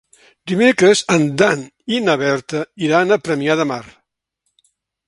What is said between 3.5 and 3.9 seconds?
de Mar.